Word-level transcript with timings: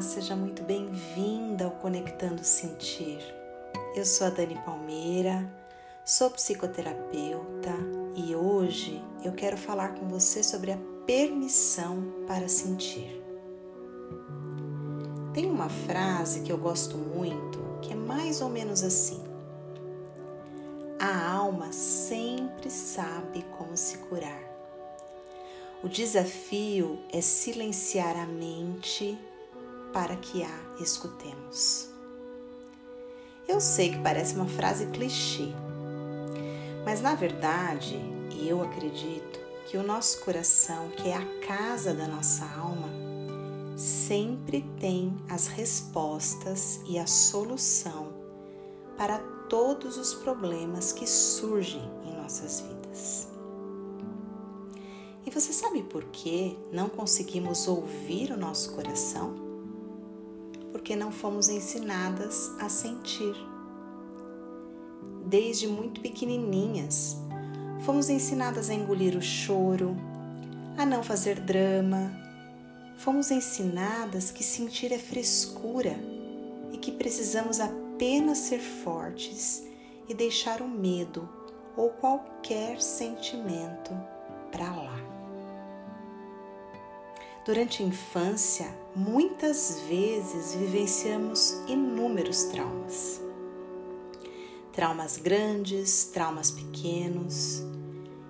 Olá, 0.00 0.08
seja 0.08 0.34
muito 0.34 0.62
bem-vinda 0.62 1.66
ao 1.66 1.72
Conectando 1.72 2.42
Sentir. 2.42 3.22
Eu 3.94 4.06
sou 4.06 4.28
a 4.28 4.30
Dani 4.30 4.58
Palmeira, 4.64 5.46
sou 6.06 6.30
psicoterapeuta 6.30 7.74
e 8.16 8.34
hoje 8.34 9.04
eu 9.22 9.32
quero 9.32 9.58
falar 9.58 9.92
com 9.96 10.08
você 10.08 10.42
sobre 10.42 10.72
a 10.72 10.78
permissão 11.04 12.24
para 12.26 12.48
sentir. 12.48 13.22
Tem 15.34 15.44
uma 15.44 15.68
frase 15.68 16.40
que 16.44 16.50
eu 16.50 16.56
gosto 16.56 16.96
muito 16.96 17.58
que 17.82 17.92
é 17.92 17.96
mais 17.96 18.40
ou 18.40 18.48
menos 18.48 18.82
assim: 18.82 19.22
A 20.98 21.30
alma 21.30 21.72
sempre 21.72 22.70
sabe 22.70 23.44
como 23.58 23.76
se 23.76 23.98
curar. 23.98 24.48
O 25.84 25.90
desafio 25.90 26.98
é 27.12 27.20
silenciar 27.20 28.18
a 28.18 28.24
mente 28.24 29.18
para 29.92 30.16
que 30.16 30.42
a 30.42 30.60
escutemos. 30.80 31.88
Eu 33.48 33.60
sei 33.60 33.90
que 33.90 33.98
parece 33.98 34.34
uma 34.34 34.46
frase 34.46 34.86
clichê, 34.86 35.48
mas 36.84 37.00
na 37.00 37.14
verdade, 37.14 37.98
eu 38.46 38.62
acredito 38.62 39.40
que 39.66 39.76
o 39.76 39.82
nosso 39.82 40.20
coração, 40.20 40.88
que 40.90 41.08
é 41.08 41.16
a 41.16 41.40
casa 41.46 41.92
da 41.92 42.06
nossa 42.06 42.44
alma, 42.44 42.88
sempre 43.76 44.62
tem 44.78 45.16
as 45.28 45.46
respostas 45.46 46.80
e 46.86 46.98
a 46.98 47.06
solução 47.06 48.12
para 48.96 49.18
todos 49.48 49.96
os 49.96 50.14
problemas 50.14 50.92
que 50.92 51.06
surgem 51.06 51.82
em 52.04 52.16
nossas 52.16 52.60
vidas. 52.60 53.28
E 55.26 55.30
você 55.30 55.52
sabe 55.52 55.82
por 55.82 56.04
que 56.04 56.58
não 56.72 56.88
conseguimos 56.88 57.66
ouvir 57.68 58.30
o 58.30 58.36
nosso 58.36 58.72
coração? 58.74 59.49
Porque 60.80 60.96
não 60.96 61.12
fomos 61.12 61.50
ensinadas 61.50 62.50
a 62.58 62.66
sentir. 62.70 63.36
Desde 65.26 65.68
muito 65.68 66.00
pequenininhas, 66.00 67.18
fomos 67.84 68.08
ensinadas 68.08 68.70
a 68.70 68.74
engolir 68.74 69.14
o 69.14 69.20
choro, 69.20 69.94
a 70.78 70.86
não 70.86 71.02
fazer 71.02 71.38
drama. 71.40 72.10
Fomos 72.96 73.30
ensinadas 73.30 74.30
que 74.30 74.42
sentir 74.42 74.90
é 74.90 74.98
frescura 74.98 76.00
e 76.72 76.78
que 76.78 76.92
precisamos 76.92 77.60
apenas 77.60 78.38
ser 78.38 78.60
fortes 78.60 79.62
e 80.08 80.14
deixar 80.14 80.62
o 80.62 80.68
medo 80.68 81.28
ou 81.76 81.90
qualquer 81.90 82.80
sentimento 82.80 83.92
para 84.50 84.74
lá. 84.74 85.09
Durante 87.50 87.82
a 87.82 87.86
infância, 87.86 88.72
muitas 88.94 89.80
vezes 89.88 90.54
vivenciamos 90.54 91.60
inúmeros 91.66 92.44
traumas. 92.44 93.20
Traumas 94.72 95.16
grandes, 95.16 96.04
traumas 96.12 96.52
pequenos, 96.52 97.64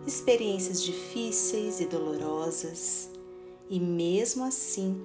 experiências 0.07 0.83
difíceis 0.83 1.81
e 1.81 1.85
dolorosas, 1.85 3.11
e 3.69 3.79
mesmo 3.79 4.43
assim, 4.43 4.99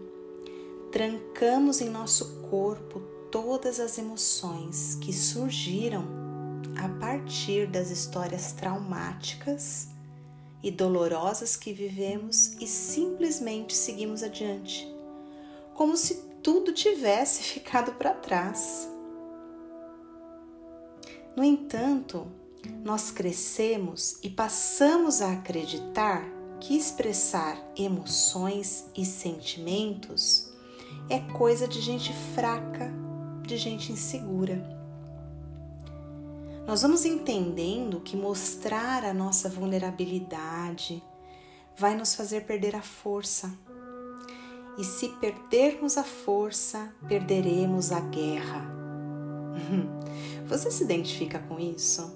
trancamos 0.94 1.82
em 1.82 1.90
nosso 1.90 2.42
corpo 2.50 3.02
todas 3.30 3.82
as 3.82 3.98
emoções 3.98 4.96
que 5.02 5.12
surgiram 5.12 6.06
a 6.78 6.88
partir 6.88 7.68
das 7.68 7.92
histórias 7.92 8.54
traumáticas 8.54 9.90
e 10.66 10.72
dolorosas 10.72 11.56
que 11.56 11.72
vivemos 11.72 12.56
e 12.60 12.66
simplesmente 12.66 13.76
seguimos 13.76 14.24
adiante, 14.24 14.92
como 15.76 15.96
se 15.96 16.16
tudo 16.42 16.74
tivesse 16.74 17.44
ficado 17.54 17.92
para 17.94 18.16
trás. 18.16 18.90
No 21.38 21.44
entanto, 21.44 22.26
nós 22.84 23.12
crescemos 23.12 24.18
e 24.24 24.30
passamos 24.30 25.22
a 25.22 25.34
acreditar 25.34 26.26
que 26.60 26.76
expressar 26.76 27.64
emoções 27.78 28.88
e 28.98 29.06
sentimentos 29.06 30.52
é 31.10 31.20
coisa 31.34 31.68
de 31.68 31.80
gente 31.80 32.12
fraca, 32.34 32.92
de 33.44 33.56
gente 33.56 33.92
insegura 33.92 34.85
nós 36.68 36.82
vamos 36.82 37.06
entendendo 37.06 38.00
que 38.00 38.18
mostrar 38.18 39.06
a 39.06 39.14
nossa 39.14 39.48
vulnerabilidade 39.48 41.04
vai 41.78 41.96
nos 41.96 42.16
fazer 42.16 42.46
perder 42.46 42.76
a 42.76 42.82
força. 42.82 43.54
E 44.78 44.84
se 44.84 45.10
perdermos 45.20 45.96
a 45.98 46.04
força, 46.04 46.92
perderemos 47.08 47.92
a 47.92 48.00
guerra. 48.00 48.66
Você 50.48 50.72
se 50.72 50.84
identifica 50.84 51.40
com 51.40 51.60
isso? 51.60 52.16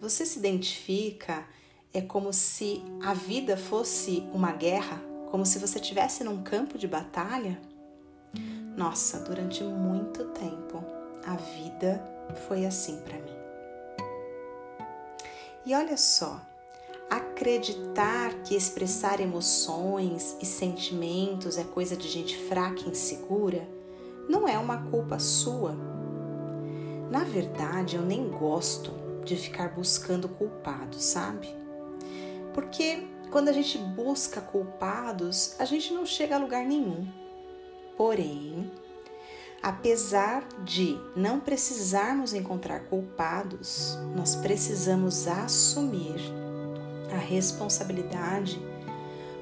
Você 0.00 0.24
se 0.24 0.38
identifica 0.38 1.44
é 1.92 2.00
como 2.00 2.32
se 2.32 2.82
a 3.02 3.12
vida 3.12 3.56
fosse 3.56 4.24
uma 4.32 4.52
guerra, 4.52 5.00
como 5.30 5.46
se 5.46 5.60
você 5.60 5.78
estivesse 5.78 6.24
num 6.24 6.42
campo 6.42 6.76
de 6.76 6.88
batalha? 6.88 7.60
Nossa, 8.76 9.20
durante 9.20 9.62
muito 9.62 10.24
tempo 10.30 10.84
a 11.24 11.36
vida 11.36 12.02
foi 12.48 12.66
assim 12.66 13.00
para 13.02 13.18
mim. 13.18 13.43
E 15.66 15.74
olha 15.74 15.96
só, 15.96 16.40
acreditar 17.08 18.34
que 18.42 18.54
expressar 18.54 19.20
emoções 19.20 20.36
e 20.40 20.44
sentimentos 20.44 21.56
é 21.56 21.64
coisa 21.64 21.96
de 21.96 22.08
gente 22.08 22.36
fraca 22.36 22.82
e 22.82 22.90
insegura 22.90 23.66
não 24.28 24.46
é 24.46 24.58
uma 24.58 24.90
culpa 24.90 25.18
sua. 25.18 25.74
Na 27.10 27.24
verdade, 27.24 27.96
eu 27.96 28.02
nem 28.02 28.28
gosto 28.28 28.92
de 29.24 29.36
ficar 29.36 29.74
buscando 29.74 30.28
culpados, 30.28 31.02
sabe? 31.02 31.48
Porque 32.52 33.06
quando 33.30 33.48
a 33.48 33.52
gente 33.52 33.78
busca 33.78 34.40
culpados, 34.40 35.58
a 35.58 35.64
gente 35.64 35.92
não 35.92 36.04
chega 36.04 36.36
a 36.36 36.38
lugar 36.38 36.64
nenhum. 36.64 37.06
Porém, 37.96 38.70
Apesar 39.64 40.46
de 40.62 41.00
não 41.16 41.40
precisarmos 41.40 42.34
encontrar 42.34 42.80
culpados, 42.80 43.96
nós 44.14 44.36
precisamos 44.36 45.26
assumir 45.26 46.20
a 47.10 47.16
responsabilidade 47.16 48.60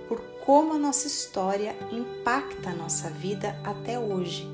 por 0.06 0.20
como 0.46 0.74
a 0.74 0.78
nossa 0.78 1.08
história 1.08 1.74
impacta 1.90 2.70
a 2.70 2.72
nossa 2.72 3.10
vida 3.10 3.60
até 3.64 3.98
hoje. 3.98 4.48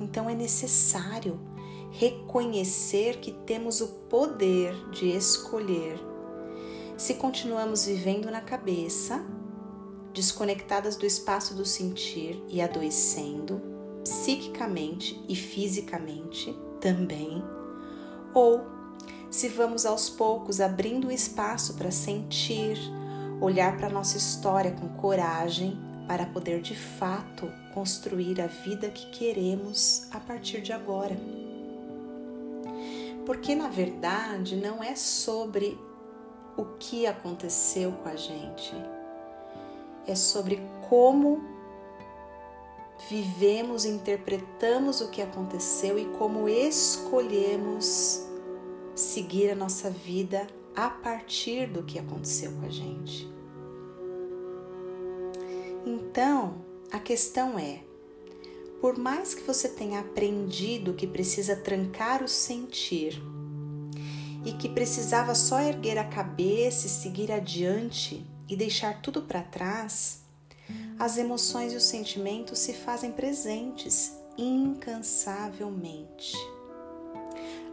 Então 0.00 0.28
é 0.28 0.34
necessário 0.34 1.38
reconhecer 1.92 3.18
que 3.18 3.30
temos 3.30 3.80
o 3.80 3.86
poder 4.10 4.74
de 4.90 5.10
escolher 5.10 5.96
se 6.96 7.14
continuamos 7.14 7.86
vivendo 7.86 8.32
na 8.32 8.40
cabeça, 8.40 9.24
desconectadas 10.12 10.96
do 10.96 11.06
espaço 11.06 11.54
do 11.54 11.64
sentir 11.64 12.42
e 12.48 12.60
adoecendo 12.60 13.75
psiquicamente 14.06 15.20
e 15.28 15.34
fisicamente 15.34 16.56
também, 16.80 17.42
ou 18.32 18.64
se 19.28 19.48
vamos 19.48 19.84
aos 19.84 20.08
poucos 20.08 20.60
abrindo 20.60 21.10
espaço 21.10 21.74
para 21.74 21.90
sentir, 21.90 22.78
olhar 23.40 23.76
para 23.76 23.90
nossa 23.90 24.16
história 24.16 24.70
com 24.70 24.88
coragem 24.90 25.76
para 26.06 26.24
poder 26.24 26.62
de 26.62 26.76
fato 26.76 27.50
construir 27.74 28.40
a 28.40 28.46
vida 28.46 28.88
que 28.90 29.10
queremos 29.10 30.06
a 30.12 30.20
partir 30.20 30.60
de 30.60 30.72
agora. 30.72 31.16
Porque 33.26 33.56
na 33.56 33.68
verdade 33.68 34.54
não 34.54 34.84
é 34.84 34.94
sobre 34.94 35.76
o 36.56 36.64
que 36.78 37.08
aconteceu 37.08 37.90
com 37.90 38.08
a 38.08 38.14
gente, 38.14 38.72
é 40.06 40.14
sobre 40.14 40.62
como 40.88 41.55
vivemos, 43.08 43.84
interpretamos 43.84 45.00
o 45.00 45.10
que 45.10 45.22
aconteceu 45.22 45.98
e 45.98 46.06
como 46.18 46.48
escolhemos 46.48 48.26
seguir 48.94 49.50
a 49.50 49.54
nossa 49.54 49.90
vida 49.90 50.46
a 50.74 50.88
partir 50.88 51.66
do 51.66 51.82
que 51.82 51.98
aconteceu 51.98 52.52
com 52.52 52.66
a 52.66 52.70
gente. 52.70 53.30
Então, 55.84 56.64
a 56.90 56.98
questão 56.98 57.58
é: 57.58 57.82
por 58.80 58.98
mais 58.98 59.34
que 59.34 59.42
você 59.42 59.68
tenha 59.68 60.00
aprendido 60.00 60.94
que 60.94 61.06
precisa 61.06 61.54
trancar 61.54 62.22
o 62.22 62.28
sentir 62.28 63.22
e 64.44 64.52
que 64.52 64.68
precisava 64.68 65.34
só 65.34 65.60
erguer 65.60 65.98
a 65.98 66.04
cabeça 66.04 66.86
e 66.86 66.90
seguir 66.90 67.32
adiante 67.32 68.24
e 68.48 68.56
deixar 68.56 69.02
tudo 69.02 69.22
para 69.22 69.42
trás, 69.42 70.25
as 70.98 71.18
emoções 71.18 71.72
e 71.72 71.76
os 71.76 71.84
sentimentos 71.84 72.58
se 72.58 72.72
fazem 72.72 73.12
presentes 73.12 74.16
incansavelmente, 74.38 76.34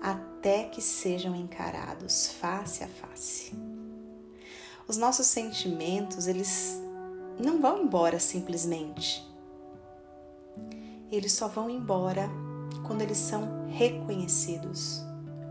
até 0.01 0.65
que 0.65 0.81
sejam 0.81 1.35
encarados 1.35 2.27
face 2.27 2.83
a 2.83 2.87
face. 2.87 3.53
Os 4.87 4.97
nossos 4.97 5.27
sentimentos, 5.27 6.27
eles 6.27 6.81
não 7.39 7.61
vão 7.61 7.83
embora 7.83 8.19
simplesmente. 8.19 9.25
eles 11.11 11.31
só 11.33 11.47
vão 11.47 11.69
embora 11.69 12.27
quando 12.85 13.03
eles 13.03 13.17
são 13.17 13.67
reconhecidos, 13.69 15.01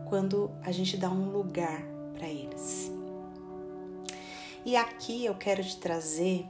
quando 0.09 0.51
a 0.63 0.73
gente 0.73 0.97
dá 0.97 1.09
um 1.09 1.31
lugar 1.31 1.83
para 2.15 2.29
eles. 2.29 2.91
E 4.65 4.77
aqui 4.77 5.25
eu 5.25 5.35
quero 5.35 5.63
te 5.63 5.77
trazer 5.79 6.47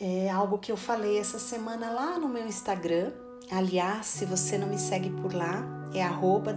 é 0.00 0.30
algo 0.30 0.58
que 0.58 0.70
eu 0.70 0.76
falei 0.76 1.18
essa 1.18 1.38
semana 1.38 1.90
lá 1.90 2.18
no 2.18 2.28
meu 2.28 2.46
Instagram. 2.46 3.12
Aliás, 3.50 4.06
se 4.06 4.24
você 4.24 4.56
não 4.56 4.68
me 4.68 4.78
segue 4.78 5.10
por 5.10 5.34
lá, 5.34 5.64
é 5.92 6.02
arroba. 6.02 6.54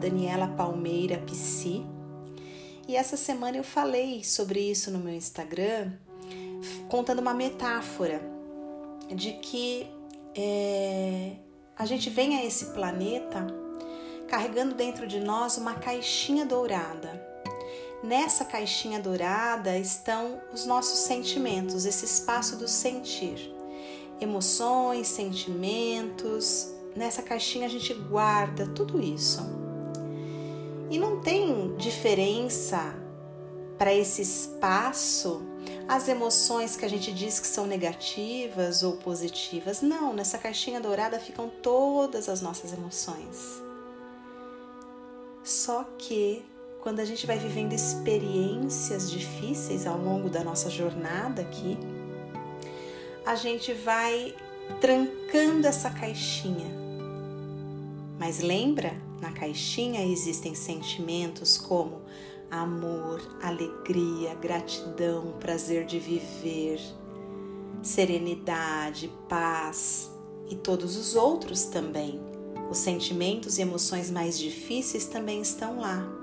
E 2.87 2.95
essa 2.95 3.17
semana 3.17 3.57
eu 3.57 3.63
falei 3.63 4.23
sobre 4.23 4.59
isso 4.59 4.91
no 4.91 4.99
meu 4.99 5.13
Instagram, 5.13 5.93
contando 6.89 7.19
uma 7.19 7.33
metáfora 7.33 8.21
de 9.15 9.33
que 9.33 9.87
é, 10.35 11.33
a 11.77 11.85
gente 11.85 12.09
vem 12.09 12.37
a 12.37 12.45
esse 12.45 12.65
planeta 12.67 13.47
carregando 14.27 14.75
dentro 14.75 15.07
de 15.07 15.19
nós 15.19 15.57
uma 15.57 15.75
caixinha 15.75 16.45
dourada. 16.45 17.20
Nessa 18.03 18.43
caixinha 18.43 18.99
dourada 18.99 19.77
estão 19.77 20.41
os 20.51 20.65
nossos 20.65 20.99
sentimentos, 20.99 21.85
esse 21.85 22.05
espaço 22.05 22.55
do 22.55 22.67
sentir. 22.67 23.53
Emoções, 24.19 25.07
sentimentos. 25.07 26.73
Nessa 26.95 27.21
caixinha 27.21 27.67
a 27.67 27.69
gente 27.69 27.93
guarda 27.93 28.67
tudo 28.67 28.99
isso. 28.99 29.41
E 30.89 30.97
não 30.97 31.21
tem 31.21 31.75
diferença 31.77 32.95
para 33.77 33.93
esse 33.93 34.21
espaço 34.21 35.41
as 35.87 36.07
emoções 36.07 36.75
que 36.75 36.85
a 36.85 36.87
gente 36.87 37.11
diz 37.11 37.39
que 37.39 37.47
são 37.47 37.65
negativas 37.65 38.81
ou 38.81 38.93
positivas. 38.93 39.81
Não, 39.81 40.13
nessa 40.13 40.37
caixinha 40.37 40.79
dourada 40.79 41.19
ficam 41.19 41.49
todas 41.61 42.29
as 42.29 42.41
nossas 42.41 42.73
emoções. 42.73 43.61
Só 45.43 45.83
que 45.97 46.45
quando 46.81 46.99
a 46.99 47.05
gente 47.05 47.27
vai 47.27 47.37
vivendo 47.37 47.73
experiências 47.73 49.09
difíceis 49.09 49.85
ao 49.85 49.97
longo 49.97 50.29
da 50.29 50.43
nossa 50.43 50.69
jornada 50.69 51.43
aqui, 51.43 51.77
a 53.25 53.35
gente 53.35 53.71
vai 53.71 54.35
trancando 54.79 55.67
essa 55.67 55.91
caixinha. 55.91 56.65
Mas 58.19 58.39
lembra, 58.39 58.93
na 59.21 59.31
caixinha 59.31 60.05
existem 60.05 60.55
sentimentos 60.55 61.57
como 61.57 62.01
amor, 62.49 63.21
alegria, 63.41 64.33
gratidão, 64.35 65.35
prazer 65.39 65.85
de 65.85 65.99
viver, 65.99 66.79
serenidade, 67.83 69.11
paz 69.29 70.11
e 70.49 70.55
todos 70.55 70.97
os 70.97 71.15
outros 71.15 71.65
também. 71.65 72.19
Os 72.71 72.79
sentimentos 72.79 73.59
e 73.59 73.61
emoções 73.61 74.09
mais 74.09 74.37
difíceis 74.37 75.05
também 75.05 75.41
estão 75.41 75.79
lá. 75.79 76.21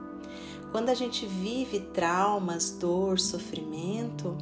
Quando 0.70 0.90
a 0.90 0.94
gente 0.94 1.26
vive 1.26 1.80
traumas, 1.80 2.70
dor, 2.70 3.18
sofrimento, 3.18 4.36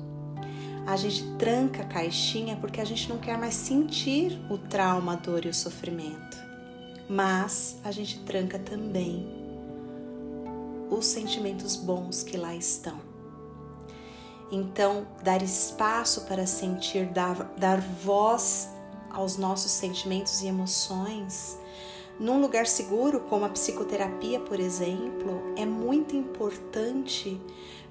a 0.87 0.97
gente 0.97 1.25
tranca 1.37 1.83
a 1.83 1.87
caixinha 1.87 2.57
porque 2.57 2.81
a 2.81 2.85
gente 2.85 3.09
não 3.09 3.19
quer 3.19 3.39
mais 3.39 3.55
sentir 3.55 4.39
o 4.51 4.59
trauma, 4.59 5.13
a 5.13 5.17
dor 5.17 5.45
e 5.45 5.49
o 5.49 5.55
sofrimento. 5.55 6.37
Mas 7.09 7.79
a 7.85 7.91
gente 7.91 8.21
tranca 8.21 8.59
também 8.59 9.27
os 10.91 11.07
sentimentos 11.07 11.77
bons 11.77 12.23
que 12.23 12.37
lá 12.37 12.55
estão. 12.55 12.99
Então, 14.51 15.07
dar 15.23 15.43
espaço 15.43 16.23
para 16.23 16.47
sentir, 16.47 17.07
dar, 17.07 17.35
dar 17.59 17.81
voz 17.81 18.69
aos 19.11 19.37
nossos 19.37 19.73
sentimentos 19.73 20.43
e 20.43 20.47
emoções 20.47 21.59
num 22.19 22.41
lugar 22.41 22.67
seguro, 22.67 23.21
como 23.21 23.45
a 23.45 23.49
psicoterapia, 23.49 24.41
por 24.41 24.59
exemplo, 24.59 25.53
é 25.57 25.67
muito 25.67 26.17
importante 26.17 27.41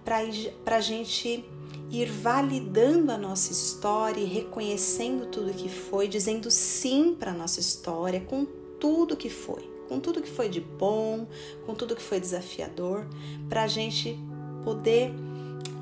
para 0.04 0.78
a 0.78 0.82
gente 0.82 1.46
ir 1.92 2.10
validando 2.10 3.12
a 3.12 3.18
nossa 3.18 3.52
história 3.52 4.26
reconhecendo 4.26 5.28
tudo 5.28 5.54
que 5.54 5.70
foi, 5.70 6.08
dizendo 6.08 6.50
sim 6.50 7.16
para 7.18 7.32
a 7.32 7.34
nossa 7.34 7.60
história, 7.60 8.22
com 8.22 8.46
tudo 8.80 9.16
que 9.16 9.30
foi, 9.30 9.70
com 9.88 10.00
tudo 10.00 10.22
que 10.22 10.30
foi 10.30 10.50
de 10.50 10.62
bom, 10.62 11.28
com 11.66 11.76
tudo 11.76 11.96
que 11.96 12.02
foi 12.02 12.20
desafiador, 12.20 13.08
para 13.48 13.64
a 13.64 13.68
gente 13.68 14.18
poder 14.64 15.14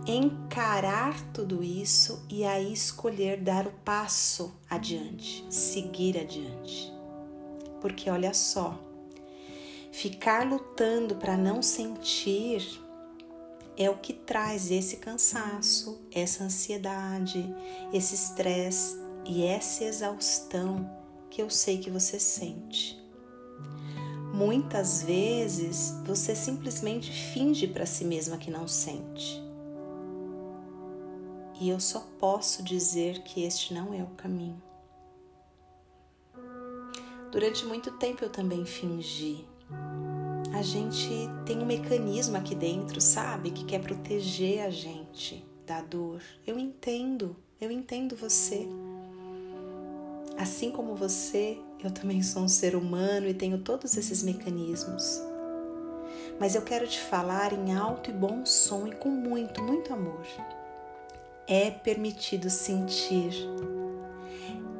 encarar 0.06 1.22
tudo 1.32 1.64
isso 1.64 2.22
e 2.30 2.44
aí 2.44 2.74
escolher 2.74 3.38
dar 3.38 3.66
o 3.68 3.72
passo 3.86 4.54
adiante, 4.70 5.46
seguir 5.50 6.18
adiante. 6.18 6.94
Porque 7.84 8.10
olha 8.10 8.34
só, 8.34 8.80
ficar 9.92 10.50
lutando 10.50 11.18
para 11.18 11.36
não 11.36 11.62
sentir 11.62 12.66
é 13.78 13.90
o 13.90 13.98
que 13.98 14.14
traz 14.14 14.72
esse 14.72 14.96
cansaço, 14.96 16.00
essa 16.10 16.46
ansiedade, 16.46 17.46
esse 17.92 18.16
estresse 18.16 18.98
e 19.26 19.44
essa 19.44 19.84
exaustão 19.84 20.90
que 21.30 21.42
eu 21.42 21.50
sei 21.50 21.78
que 21.78 21.90
você 21.90 22.18
sente. 22.22 22.98
Muitas 24.34 25.04
vezes 25.04 25.94
você 26.06 26.34
simplesmente 26.34 27.12
finge 27.12 27.68
para 27.68 27.86
si 27.86 28.06
mesma 28.06 28.38
que 28.38 28.50
não 28.50 28.66
sente. 28.66 29.44
E 31.60 31.68
eu 31.68 31.82
só 31.82 32.00
posso 32.18 32.64
dizer 32.64 33.24
que 33.24 33.44
este 33.44 33.74
não 33.74 33.94
é 33.94 34.02
o 34.02 34.16
caminho. 34.16 34.73
Durante 37.34 37.66
muito 37.66 37.90
tempo 37.94 38.24
eu 38.24 38.30
também 38.30 38.64
fingi. 38.64 39.44
A 40.54 40.62
gente 40.62 41.10
tem 41.48 41.58
um 41.58 41.66
mecanismo 41.66 42.38
aqui 42.38 42.54
dentro, 42.54 43.02
sabe, 43.02 43.50
que 43.50 43.66
quer 43.66 43.82
proteger 43.82 44.64
a 44.64 44.70
gente 44.70 45.44
da 45.66 45.82
dor. 45.82 46.22
Eu 46.46 46.60
entendo, 46.60 47.36
eu 47.60 47.72
entendo 47.72 48.16
você. 48.16 48.68
Assim 50.38 50.70
como 50.70 50.94
você, 50.96 51.58
eu 51.84 51.90
também 51.90 52.22
sou 52.22 52.44
um 52.44 52.48
ser 52.48 52.76
humano 52.76 53.28
e 53.28 53.34
tenho 53.34 53.58
todos 53.58 53.98
esses 53.98 54.22
mecanismos. 54.22 55.20
Mas 56.40 56.54
eu 56.54 56.62
quero 56.62 56.86
te 56.86 57.00
falar 57.00 57.52
em 57.52 57.74
alto 57.74 58.12
e 58.12 58.14
bom 58.14 58.46
som 58.46 58.86
e 58.86 58.92
com 58.94 59.10
muito, 59.10 59.60
muito 59.60 59.92
amor. 59.92 60.24
É 61.48 61.72
permitido 61.72 62.52
sentir 62.52 63.34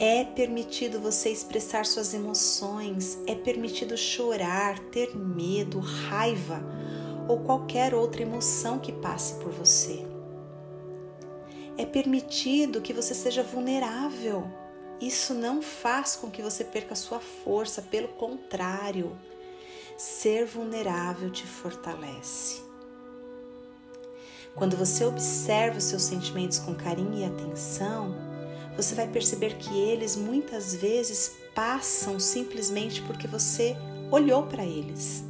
é 0.06 0.26
permitido 0.26 1.00
você 1.00 1.30
expressar 1.30 1.86
suas 1.86 2.14
emoções, 2.14 3.18
é 3.26 3.36
permitido 3.36 3.96
chorar, 3.96 4.78
ter 4.78 5.16
medo, 5.16 5.80
raiva 5.80 6.62
ou 7.26 7.40
qualquer 7.40 7.96
outra 7.96 8.22
emoção 8.22 8.80
que 8.80 8.92
passe 8.92 9.36
por 9.36 9.50
você. 9.50 10.06
É 11.78 11.86
permitido 11.86 12.82
que 12.82 12.92
você 12.92 13.16
seja 13.16 13.44
vulnerável. 13.44 14.46
Isso 15.00 15.34
não 15.34 15.62
faz 15.62 16.18
com 16.18 16.30
que 16.30 16.42
você 16.42 16.66
perca 16.66 16.96
sua 16.96 17.22
força, 17.22 17.82
pelo 17.82 18.10
contrário, 18.10 19.18
ser 19.98 20.46
vulnerável 20.46 21.30
te 21.30 21.48
fortalece. 21.48 22.62
Quando 24.54 24.76
você 24.76 25.06
observa 25.06 25.78
os 25.78 25.86
seus 25.86 26.02
sentimentos 26.02 26.60
com 26.60 26.76
carinho 26.76 27.20
e 27.20 27.24
atenção, 27.24 28.33
você 28.76 28.96
vai 28.96 29.08
perceber 29.08 29.58
que 29.58 29.78
eles 29.78 30.16
muitas 30.16 30.76
vezes 30.76 31.38
passam 31.54 32.20
simplesmente 32.20 33.02
porque 33.04 33.28
você 33.28 33.76
olhou 34.12 34.44
para 34.44 34.66
eles. 34.66 35.24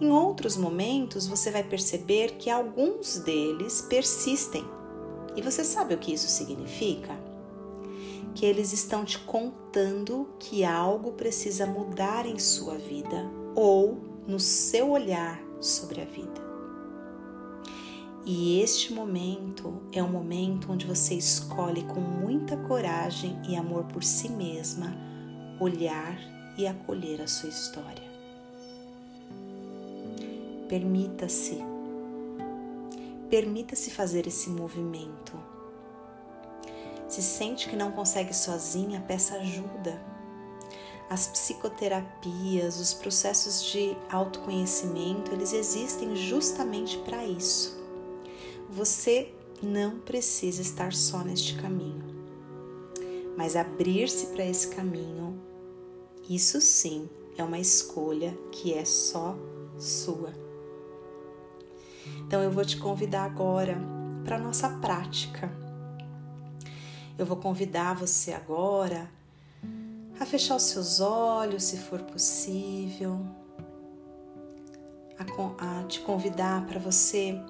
Em 0.00 0.10
outros 0.10 0.56
momentos, 0.56 1.26
você 1.26 1.50
vai 1.50 1.62
perceber 1.62 2.36
que 2.38 2.48
alguns 2.48 3.18
deles 3.18 3.82
persistem. 3.82 4.64
E 5.36 5.42
você 5.42 5.62
sabe 5.62 5.94
o 5.94 5.98
que 5.98 6.12
isso 6.12 6.26
significa? 6.26 7.14
Que 8.34 8.46
eles 8.46 8.72
estão 8.72 9.04
te 9.04 9.18
contando 9.18 10.28
que 10.38 10.64
algo 10.64 11.12
precisa 11.12 11.66
mudar 11.66 12.24
em 12.24 12.38
sua 12.38 12.76
vida 12.76 13.30
ou 13.54 13.98
no 14.26 14.40
seu 14.40 14.90
olhar 14.90 15.40
sobre 15.60 16.00
a 16.00 16.04
vida. 16.04 16.49
E 18.24 18.60
este 18.60 18.92
momento 18.92 19.82
é 19.92 20.02
um 20.02 20.10
momento 20.10 20.70
onde 20.70 20.86
você 20.86 21.14
escolhe 21.14 21.82
com 21.84 22.00
muita 22.00 22.54
coragem 22.54 23.40
e 23.48 23.56
amor 23.56 23.84
por 23.84 24.04
si 24.04 24.28
mesma 24.28 24.94
olhar 25.58 26.18
e 26.56 26.66
acolher 26.66 27.22
a 27.22 27.26
sua 27.26 27.48
história. 27.48 28.10
Permita-se, 30.68 31.58
permita-se 33.30 33.90
fazer 33.90 34.26
esse 34.26 34.50
movimento. 34.50 35.32
Se 37.08 37.22
sente 37.22 37.68
que 37.68 37.74
não 37.74 37.90
consegue 37.90 38.34
sozinha, 38.34 39.02
peça 39.08 39.36
ajuda. 39.36 40.00
As 41.08 41.26
psicoterapias, 41.26 42.78
os 42.78 42.94
processos 42.94 43.64
de 43.64 43.96
autoconhecimento, 44.10 45.32
eles 45.32 45.52
existem 45.52 46.14
justamente 46.14 46.98
para 46.98 47.24
isso 47.26 47.79
você 48.70 49.34
não 49.62 49.98
precisa 49.98 50.62
estar 50.62 50.92
só 50.92 51.18
neste 51.24 51.56
caminho. 51.56 52.04
Mas 53.36 53.56
abrir-se 53.56 54.26
para 54.28 54.44
esse 54.44 54.68
caminho, 54.68 55.40
isso 56.28 56.60
sim 56.60 57.08
é 57.36 57.42
uma 57.42 57.58
escolha 57.58 58.36
que 58.52 58.72
é 58.72 58.84
só 58.84 59.36
sua. 59.78 60.32
Então 62.26 62.42
eu 62.42 62.50
vou 62.50 62.64
te 62.64 62.76
convidar 62.76 63.24
agora 63.24 63.76
para 64.24 64.38
nossa 64.38 64.68
prática. 64.68 65.50
Eu 67.18 67.26
vou 67.26 67.36
convidar 67.36 67.94
você 67.94 68.32
agora 68.32 69.10
a 70.18 70.26
fechar 70.26 70.56
os 70.56 70.64
seus 70.64 71.00
olhos, 71.00 71.64
se 71.64 71.78
for 71.78 72.00
possível, 72.02 73.20
a, 75.58 75.82
te 75.84 76.00
convidar 76.00 76.66
para 76.66 76.78
você 76.78 77.40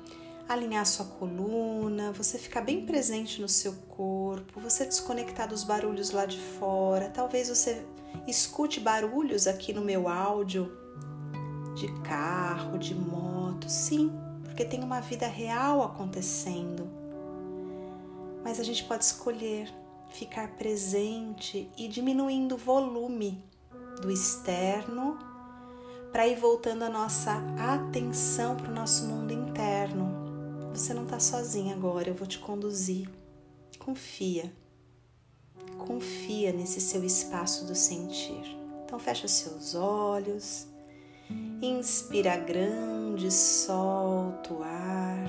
alinhar 0.52 0.84
sua 0.84 1.04
coluna, 1.04 2.10
você 2.10 2.36
ficar 2.36 2.60
bem 2.60 2.84
presente 2.84 3.40
no 3.40 3.48
seu 3.48 3.72
corpo, 3.88 4.58
você 4.60 4.84
desconectar 4.84 5.46
dos 5.46 5.62
barulhos 5.62 6.10
lá 6.10 6.26
de 6.26 6.40
fora. 6.40 7.08
Talvez 7.08 7.48
você 7.48 7.86
escute 8.26 8.80
barulhos 8.80 9.46
aqui 9.46 9.72
no 9.72 9.80
meu 9.80 10.08
áudio 10.08 10.76
de 11.76 11.86
carro, 12.02 12.78
de 12.78 12.96
moto, 12.96 13.68
sim, 13.68 14.12
porque 14.42 14.64
tem 14.64 14.82
uma 14.82 15.00
vida 15.00 15.28
real 15.28 15.84
acontecendo. 15.84 16.90
Mas 18.42 18.58
a 18.58 18.64
gente 18.64 18.82
pode 18.82 19.04
escolher 19.04 19.72
ficar 20.08 20.56
presente 20.56 21.70
e 21.78 21.86
diminuindo 21.86 22.56
o 22.56 22.58
volume 22.58 23.40
do 24.02 24.10
externo 24.10 25.16
para 26.10 26.26
ir 26.26 26.34
voltando 26.34 26.82
a 26.82 26.88
nossa 26.88 27.40
atenção 27.56 28.56
para 28.56 28.68
o 28.68 28.74
nosso 28.74 29.06
mundo 29.06 29.32
interno. 29.32 30.09
Você 30.80 30.94
não 30.94 31.04
está 31.04 31.20
sozinha 31.20 31.74
agora, 31.74 32.08
eu 32.08 32.14
vou 32.14 32.26
te 32.26 32.38
conduzir. 32.38 33.06
Confia. 33.78 34.50
Confia 35.76 36.54
nesse 36.54 36.80
seu 36.80 37.04
espaço 37.04 37.66
do 37.66 37.74
sentir. 37.74 38.56
Então 38.82 38.98
fecha 38.98 39.28
seus 39.28 39.74
olhos. 39.74 40.66
Inspira 41.60 42.34
grande, 42.38 43.30
solta 43.30 44.54
o 44.54 44.62
ar. 44.62 45.28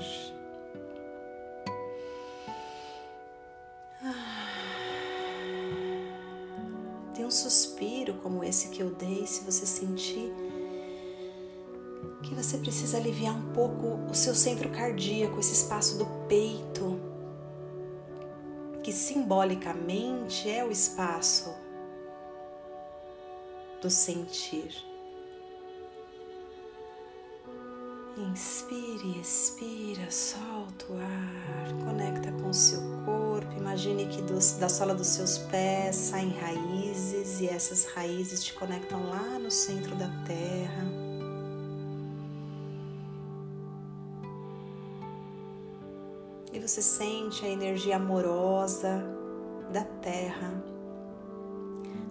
Dê 7.14 7.26
um 7.26 7.30
suspiro 7.30 8.14
como 8.22 8.42
esse 8.42 8.70
que 8.70 8.82
eu 8.82 8.94
dei, 8.94 9.26
se 9.26 9.44
você 9.44 9.66
sentir 9.66 10.32
que 12.22 12.34
você 12.34 12.58
precisa 12.58 12.96
aliviar 12.96 13.36
um 13.36 13.52
pouco 13.52 13.98
o 14.10 14.14
seu 14.14 14.34
centro 14.34 14.68
cardíaco, 14.70 15.38
esse 15.40 15.52
espaço 15.52 15.98
do 15.98 16.06
peito, 16.28 17.00
que 18.82 18.92
simbolicamente 18.92 20.48
é 20.48 20.64
o 20.64 20.70
espaço 20.70 21.54
do 23.80 23.90
sentir. 23.90 24.92
Inspire, 28.16 29.20
expira, 29.20 30.10
solta 30.10 30.84
o 30.90 30.96
ar, 30.96 31.84
conecta 31.84 32.30
com 32.32 32.50
o 32.50 32.54
seu 32.54 32.80
corpo. 33.04 33.52
Imagine 33.56 34.06
que 34.06 34.20
do, 34.22 34.34
da 34.58 34.68
sola 34.68 34.94
dos 34.94 35.08
seus 35.08 35.38
pés 35.38 35.96
saem 35.96 36.30
raízes 36.30 37.40
e 37.40 37.48
essas 37.48 37.86
raízes 37.86 38.44
te 38.44 38.52
conectam 38.52 39.08
lá 39.08 39.38
no 39.38 39.50
centro 39.50 39.94
da 39.96 40.08
terra. 40.26 41.01
Você 46.62 46.80
sente 46.80 47.44
a 47.44 47.48
energia 47.48 47.96
amorosa 47.96 49.02
da 49.72 49.82
terra 49.82 50.62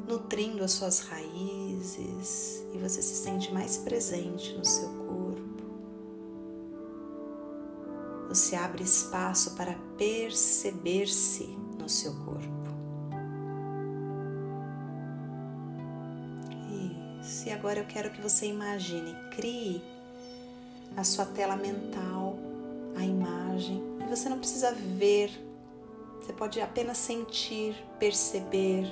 nutrindo 0.06 0.62
as 0.62 0.74
suas 0.74 1.00
raízes 1.00 2.62
e 2.74 2.78
você 2.78 3.02
se 3.02 3.16
sente 3.16 3.54
mais 3.54 3.78
presente 3.78 4.54
no 4.58 4.66
seu 4.66 4.90
corpo. 4.90 5.64
Você 8.28 8.58
abre 8.58 8.84
espaço 8.84 9.56
para 9.56 9.74
perceber-se 9.98 11.48
no 11.80 11.88
seu 11.88 12.14
corpo. 12.26 12.52
Isso. 17.22 17.48
E 17.48 17.52
agora 17.52 17.80
eu 17.80 17.86
quero 17.86 18.12
que 18.12 18.22
você 18.22 18.48
imagine, 18.48 19.16
crie 19.34 19.82
na 20.94 21.06
sua 21.06 21.26
tela 21.26 21.56
mental 21.56 22.38
a 22.98 23.06
imagem. 23.06 23.41
Você 24.12 24.28
não 24.28 24.40
precisa 24.40 24.74
ver, 24.74 25.32
você 26.20 26.34
pode 26.34 26.60
apenas 26.60 26.98
sentir, 26.98 27.74
perceber, 27.98 28.86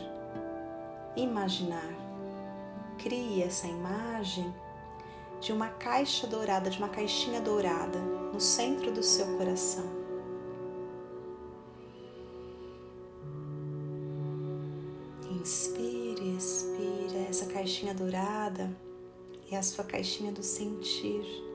imaginar. 1.14 1.94
Crie 2.98 3.44
essa 3.44 3.68
imagem 3.68 4.54
de 5.42 5.52
uma 5.52 5.68
caixa 5.68 6.26
dourada, 6.26 6.70
de 6.70 6.78
uma 6.78 6.88
caixinha 6.88 7.42
dourada 7.42 8.00
no 8.00 8.40
centro 8.40 8.94
do 8.94 9.04
seu 9.04 9.38
coração. 9.38 9.84
Inspire, 15.32 16.38
expire. 16.38 17.26
Essa 17.30 17.46
caixinha 17.46 17.94
dourada 17.94 18.72
é 19.52 19.58
a 19.58 19.64
sua 19.64 19.84
caixinha 19.84 20.32
do 20.32 20.42
sentir. 20.42 21.49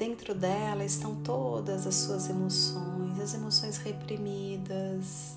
Dentro 0.00 0.34
dela 0.34 0.82
estão 0.82 1.14
todas 1.16 1.86
as 1.86 1.94
suas 1.94 2.30
emoções, 2.30 3.20
as 3.20 3.34
emoções 3.34 3.76
reprimidas, 3.76 5.36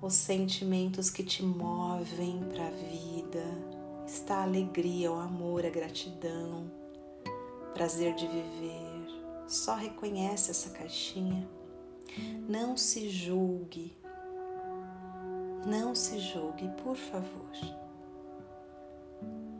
os 0.00 0.14
sentimentos 0.14 1.10
que 1.10 1.22
te 1.22 1.42
movem 1.42 2.42
para 2.48 2.66
a 2.66 2.70
vida. 2.70 3.44
Está 4.06 4.36
a 4.36 4.44
alegria, 4.44 5.12
o 5.12 5.20
amor, 5.20 5.66
a 5.66 5.68
gratidão, 5.68 6.72
prazer 7.74 8.14
de 8.14 8.26
viver. 8.26 9.44
Só 9.46 9.74
reconhece 9.74 10.50
essa 10.50 10.70
caixinha. 10.70 11.46
Não 12.48 12.74
se 12.74 13.10
julgue. 13.10 13.94
Não 15.66 15.94
se 15.94 16.18
julgue, 16.18 16.70
por 16.82 16.96
favor. 16.96 17.87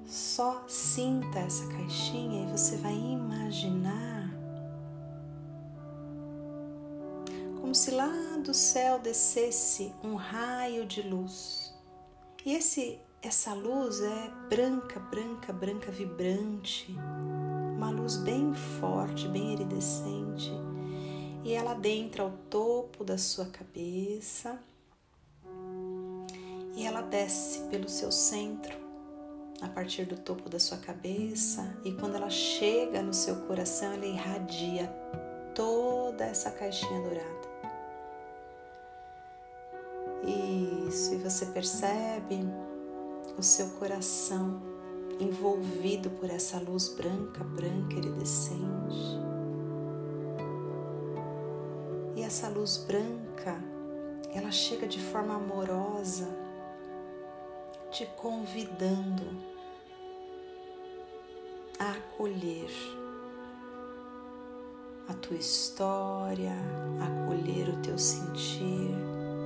Só 0.08 0.64
sinta 0.66 1.38
essa 1.38 1.66
caixinha 1.68 2.48
e 2.48 2.50
você 2.50 2.78
vai 2.78 2.94
imaginar 2.94 4.34
como 7.60 7.74
se 7.74 7.90
lá 7.90 8.38
do 8.42 8.54
céu 8.54 8.98
descesse 8.98 9.92
um 10.02 10.14
raio 10.14 10.86
de 10.86 11.02
luz. 11.02 11.74
E 12.42 12.54
esse 12.54 12.98
essa 13.20 13.52
luz 13.52 14.00
é 14.00 14.30
branca, 14.48 14.98
branca, 14.98 15.52
branca, 15.52 15.92
vibrante, 15.92 16.96
uma 17.76 17.90
luz 17.90 18.16
bem 18.16 18.54
forte, 18.54 19.28
bem 19.28 19.52
iridescente, 19.52 20.50
e 21.44 21.52
ela 21.52 21.72
adentra 21.72 22.22
ao 22.22 22.30
topo 22.48 23.04
da 23.04 23.18
sua 23.18 23.44
cabeça 23.44 24.58
e 26.74 26.86
ela 26.86 27.02
desce 27.02 27.64
pelo 27.64 27.88
seu 27.90 28.10
centro, 28.10 28.87
a 29.60 29.68
partir 29.68 30.04
do 30.04 30.16
topo 30.16 30.48
da 30.48 30.58
sua 30.58 30.78
cabeça, 30.78 31.76
e 31.84 31.92
quando 31.92 32.14
ela 32.14 32.30
chega 32.30 33.02
no 33.02 33.12
seu 33.12 33.36
coração, 33.46 33.92
ela 33.92 34.06
irradia 34.06 34.86
toda 35.54 36.24
essa 36.24 36.50
caixinha 36.50 37.00
dourada. 37.00 37.48
Isso, 40.88 41.14
e 41.14 41.18
você 41.18 41.46
percebe 41.46 42.40
o 43.36 43.42
seu 43.42 43.68
coração 43.70 44.60
envolvido 45.20 46.10
por 46.10 46.30
essa 46.30 46.58
luz 46.58 46.88
branca, 46.88 47.42
branca, 47.42 47.94
iridescente. 47.94 49.18
E 52.14 52.22
essa 52.22 52.48
luz 52.48 52.78
branca, 52.78 53.60
ela 54.32 54.50
chega 54.50 54.86
de 54.86 55.00
forma 55.00 55.34
amorosa, 55.34 56.28
te 57.90 58.06
convidando 58.16 59.47
a 61.78 61.90
acolher 61.92 62.70
a 65.08 65.14
tua 65.14 65.36
história, 65.36 66.52
acolher 67.00 67.68
o 67.70 67.76
teu 67.82 67.98
sentir 67.98 68.94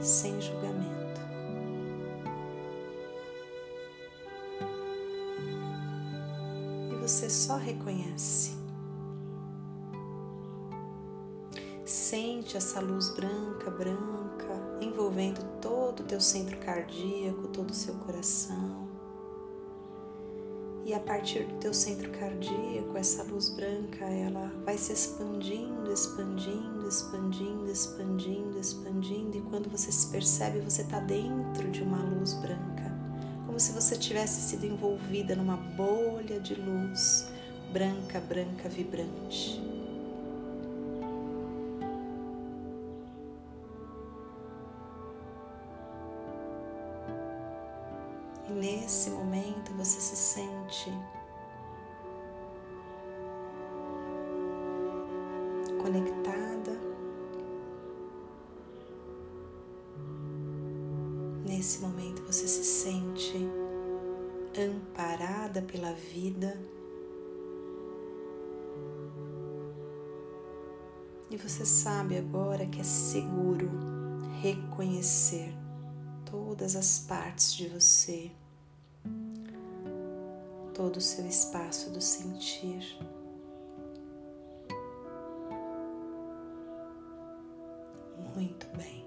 sem 0.01 0.41
julgamento. 0.41 1.03
você 7.03 7.29
só 7.29 7.57
reconhece. 7.57 8.53
Sente 11.85 12.57
essa 12.57 12.81
luz 12.81 13.11
branca, 13.11 13.71
branca, 13.71 14.79
envolvendo 14.81 15.43
todo 15.61 16.01
o 16.01 16.05
teu 16.05 16.21
centro 16.21 16.57
cardíaco, 16.59 17.49
todo 17.49 17.71
o 17.71 17.75
seu 17.75 17.95
coração. 17.95 18.92
E 20.85 20.93
a 20.93 20.99
partir 20.99 21.45
do 21.45 21.55
teu 21.61 21.73
centro 21.73 22.11
cardíaco, 22.11 22.97
essa 22.97 23.23
luz 23.23 23.51
branca, 23.51 24.05
ela 24.05 24.51
vai 24.65 24.77
se 24.77 24.93
expandindo, 24.93 25.93
expandindo, 25.93 26.89
expandindo, 26.89 27.71
expandindo, 27.71 28.59
expandindo. 28.59 29.37
E 29.37 29.41
quando 29.43 29.71
você 29.71 29.93
se 29.93 30.09
percebe, 30.09 30.59
você 30.59 30.83
está 30.83 30.99
dentro 30.99 31.71
de 31.71 31.83
uma 31.83 32.03
luz 32.03 32.35
branca, 32.35 32.91
como 33.47 33.61
se 33.61 33.73
você 33.73 33.97
tivesse 33.97 34.41
sido 34.41 34.67
envolvida 34.67 35.37
numa 35.37 35.57
bolha 35.57 36.41
de 36.41 36.57
luz 36.57 37.29
branca, 37.73 38.21
branca, 38.21 38.69
vibrante. 38.69 39.63
Nesse 48.53 49.11
momento 49.11 49.73
você 49.73 50.01
se 50.01 50.17
sente 50.17 50.91
conectada. 55.81 56.79
Nesse 61.47 61.81
momento 61.81 62.23
você 62.23 62.47
se 62.47 62.65
sente 62.65 63.37
amparada 64.59 65.63
pela 65.63 65.93
vida. 65.93 66.61
E 71.31 71.37
você 71.37 71.65
sabe 71.65 72.19
agora 72.19 72.67
que 72.67 72.81
é 72.81 72.85
seguro 72.85 73.71
reconhecer 74.43 75.55
todas 76.31 76.77
as 76.77 76.99
partes 76.99 77.55
de 77.55 77.69
você 77.69 78.31
todo 80.75 80.97
o 80.97 81.01
seu 81.01 81.27
espaço 81.27 81.91
do 81.91 82.01
sentir. 82.01 82.99
Muito 88.35 88.67
bem. 88.77 89.05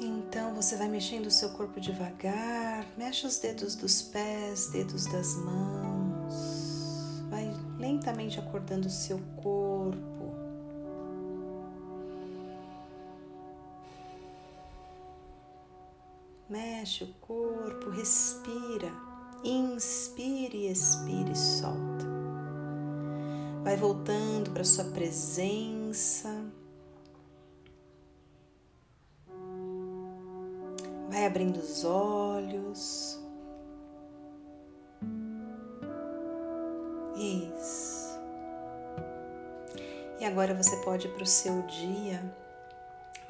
Então 0.00 0.54
você 0.54 0.76
vai 0.76 0.88
mexendo 0.88 1.26
o 1.26 1.30
seu 1.30 1.50
corpo 1.50 1.80
devagar, 1.80 2.86
mexe 2.96 3.26
os 3.26 3.38
dedos 3.38 3.74
dos 3.76 4.02
pés, 4.02 4.68
dedos 4.68 5.06
das 5.06 5.36
mãos, 5.36 7.22
vai 7.28 7.48
lentamente 7.78 8.38
acordando 8.40 8.88
o 8.88 8.90
seu 8.90 9.18
corpo. 9.36 9.71
Mexe 16.52 17.04
o 17.04 17.14
corpo, 17.14 17.88
respira, 17.88 18.92
inspire, 19.42 20.66
expire 20.66 21.32
e 21.32 21.34
solta. 21.34 22.04
Vai 23.64 23.74
voltando 23.74 24.50
para 24.50 24.62
sua 24.62 24.84
presença. 24.84 26.28
Vai 31.08 31.24
abrindo 31.24 31.56
os 31.56 31.86
olhos. 31.86 33.18
Isso. 37.16 38.20
E 40.20 40.24
agora 40.26 40.52
você 40.52 40.76
pode 40.84 41.06
ir 41.06 41.14
para 41.14 41.22
o 41.22 41.26
seu 41.26 41.62
dia 41.62 42.22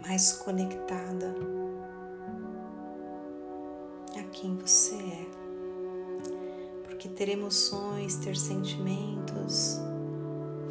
mais 0.00 0.32
conectada 0.32 1.32
quem 4.42 4.56
você 4.56 4.96
é. 4.96 5.26
Porque 6.82 7.08
ter 7.08 7.28
emoções, 7.28 8.16
ter 8.16 8.36
sentimentos 8.36 9.78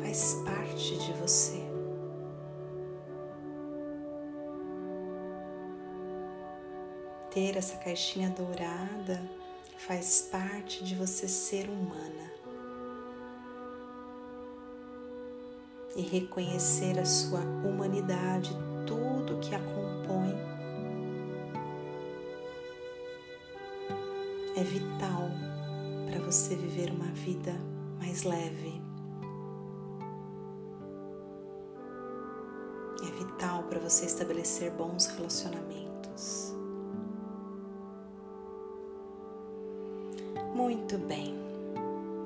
faz 0.01 0.34
parte 0.45 0.97
de 0.97 1.13
você. 1.13 1.63
Ter 7.34 7.55
essa 7.55 7.77
caixinha 7.77 8.29
dourada 8.29 9.23
faz 9.77 10.27
parte 10.29 10.84
de 10.84 10.93
você 10.93 11.29
ser 11.29 11.69
humana. 11.69 12.29
E 15.95 16.01
reconhecer 16.01 16.99
a 16.99 17.05
sua 17.05 17.39
humanidade, 17.39 18.51
tudo 18.86 19.39
que 19.39 19.55
a 19.55 19.60
compõe 19.60 20.50
é 24.62 24.63
vital 24.63 25.28
para 26.06 26.19
você 26.19 26.56
viver 26.56 26.91
uma 26.91 27.12
vida 27.13 27.52
mais 28.00 28.21
leve. 28.21 28.80
É 33.02 33.24
vital 33.24 33.63
para 33.63 33.80
você 33.80 34.06
estabelecer 34.06 34.71
bons 34.74 35.08
relacionamentos. 35.08 36.54
Muito 40.54 41.00
bem. 41.00 41.36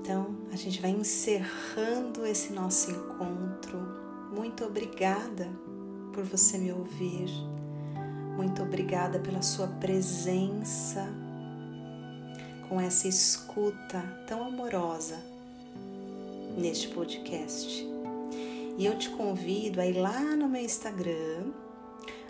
Então, 0.02 0.36
a 0.52 0.58
gente 0.58 0.82
vai 0.82 0.92
encerrando 0.92 2.26
esse 2.26 2.52
nosso 2.52 2.92
encontro. 2.92 3.80
Muito 4.36 4.66
obrigada 4.66 5.48
por 6.12 6.26
você 6.26 6.58
me 6.58 6.74
ouvir. 6.74 7.30
Muito 8.36 8.62
obrigada 8.62 9.20
pela 9.20 9.42
sua 9.42 9.68
presença 9.68 11.25
com 12.68 12.80
essa 12.80 13.08
escuta 13.08 14.02
tão 14.28 14.44
amorosa 14.44 15.18
neste 16.58 16.88
podcast. 16.90 17.86
E 18.78 18.86
eu 18.86 18.98
te 18.98 19.10
convido 19.10 19.80
a 19.80 19.86
ir 19.86 19.94
lá 19.94 20.20
no 20.36 20.50
meu 20.50 20.62
Instagram, 20.62 21.52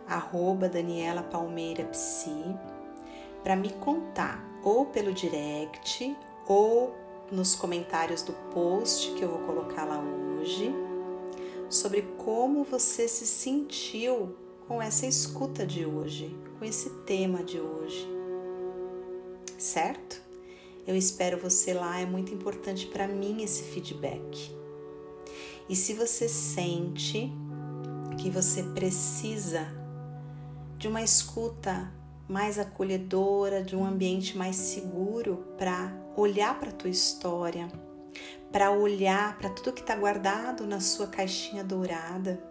arroba 0.08 0.70
Daniela 0.70 1.24
Palmeira 1.24 1.84
Psi, 1.86 2.56
para 3.44 3.56
me 3.56 3.72
contar 3.74 4.44
ou 4.64 4.86
pelo 4.88 5.14
direct 5.14 6.16
ou 6.48 6.94
nos 7.32 7.56
comentários 7.56 8.22
do 8.22 8.34
post 8.54 9.12
que 9.14 9.24
eu 9.24 9.30
vou 9.30 9.40
colocar 9.40 9.86
lá 9.86 10.00
hoje 10.00 10.72
sobre 11.70 12.04
como 12.18 12.64
você 12.64 13.08
se 13.08 13.26
sentiu 13.26 14.36
com 14.68 14.82
essa 14.82 15.06
escuta 15.06 15.66
de 15.66 15.86
hoje, 15.86 16.36
com 16.58 16.66
esse 16.66 16.90
tema 17.06 17.44
de 17.44 17.60
hoje. 17.60 18.08
Certo? 19.58 20.25
Eu 20.88 20.96
espero 20.96 21.38
você 21.40 21.74
lá, 21.74 22.00
é 22.00 22.06
muito 22.06 22.34
importante 22.34 22.86
para 22.86 23.08
mim 23.08 23.42
esse 23.42 23.64
feedback. 23.64 24.56
E 25.68 25.76
se 25.76 25.94
você 25.94 26.30
sente 26.30 27.32
que 28.20 28.30
você 28.30 28.62
precisa 28.62 29.66
de 30.78 30.88
uma 30.88 31.02
escuta 31.02 31.92
mais 32.28 32.60
acolhedora, 32.60 33.64
de 33.64 33.76
um 33.76 33.86
ambiente 33.86 34.38
mais 34.38 34.56
seguro 34.56 35.46
para 35.58 35.92
olhar 36.16 36.60
para 36.60 36.70
a 36.70 36.74
tua 36.74 36.90
história, 36.90 37.68
para 38.52 38.72
olhar 38.72 39.38
para 39.38 39.50
tudo 39.50 39.74
que 39.74 39.82
está 39.82 39.96
guardado 39.96 40.68
na 40.68 40.80
sua 40.80 41.08
caixinha 41.08 41.64
dourada, 41.64 42.42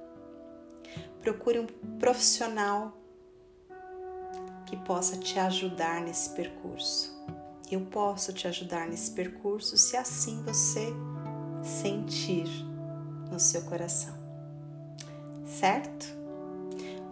procure 1.21 1.61
um 1.61 1.67
profissional 1.99 2.99
que 4.67 4.77
possa 4.79 5.17
te 5.17 5.39
ajudar 5.39 6.01
nesse 6.01 6.31
percurso. 6.31 7.15
Eu 7.71 7.81
posso 7.83 8.33
te 8.33 8.47
ajudar 8.47 8.87
nesse 8.87 9.11
percurso 9.11 9.77
se 9.77 9.97
assim 9.97 10.43
você 10.43 10.93
sentir 11.63 12.47
no 13.31 13.41
seu 13.41 13.63
coração. 13.63 14.15
Certo? 15.47 16.07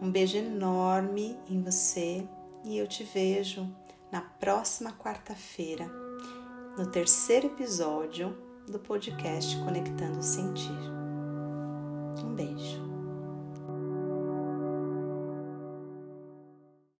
Um 0.01 0.11
beijo 0.11 0.37
enorme 0.37 1.39
em 1.49 1.63
você 1.63 2.27
e 2.65 2.77
eu 2.77 2.87
te 2.87 3.05
vejo 3.05 3.69
na 4.11 4.21
próxima 4.21 4.93
quarta-feira, 4.93 5.87
no 6.77 6.87
terceiro 6.87 7.47
episódio 7.47 8.37
do 8.69 8.79
podcast 8.79 9.57
Conectando 9.59 10.19
o 10.19 10.23
Sentir. 10.23 10.71
Um 12.23 12.35
beijo. 12.35 12.92